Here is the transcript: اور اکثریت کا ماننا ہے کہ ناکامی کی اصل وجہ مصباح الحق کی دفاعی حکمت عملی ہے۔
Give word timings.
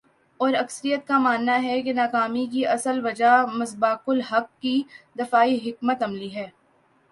اور 0.39 0.53
اکثریت 0.53 1.07
کا 1.07 1.17
ماننا 1.19 1.61
ہے 1.63 1.81
کہ 1.81 1.93
ناکامی 1.93 2.45
کی 2.51 2.65
اصل 2.67 3.05
وجہ 3.05 3.35
مصباح 3.53 3.95
الحق 4.07 4.61
کی 4.61 4.81
دفاعی 5.19 5.57
حکمت 5.65 6.03
عملی 6.03 6.35
ہے۔ 6.35 6.47